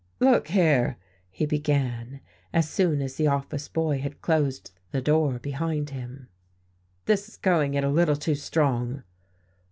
[0.19, 0.97] "Look here,"
[1.29, 2.21] he began,
[2.53, 6.27] as soon as the office boy had closed the door behind him,
[7.05, 9.03] "this is going it a little too strong."